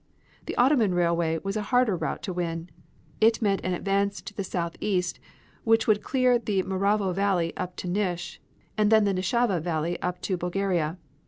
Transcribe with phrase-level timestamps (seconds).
[0.47, 2.71] The Ottoman railway was a harder route to win.
[3.19, 5.19] It meant an advance to the southeast,
[5.63, 8.41] which would clear the Moravo valley up to Nish,
[8.75, 10.97] and then the Nishava valley up to Bulgaria.